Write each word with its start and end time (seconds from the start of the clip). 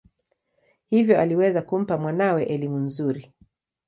Hivyo 0.89 1.19
aliweza 1.19 1.61
kumpa 1.61 1.97
mwanawe 1.97 2.43
elimu 2.43 2.77
nzuri. 2.79 3.31